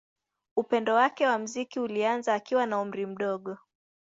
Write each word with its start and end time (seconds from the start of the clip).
Upendo 0.55 0.93
wake 0.95 1.27
wa 1.27 1.39
muziki 1.39 1.79
ulianza 1.79 2.33
akiwa 2.33 2.65
na 2.65 2.81
umri 2.81 3.05
mdogo. 3.05 3.57